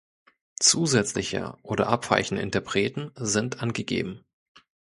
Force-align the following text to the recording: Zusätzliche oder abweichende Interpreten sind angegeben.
Zusätzliche 0.59 1.59
oder 1.61 1.85
abweichende 1.89 2.41
Interpreten 2.41 3.11
sind 3.17 3.61
angegeben. 3.61 4.25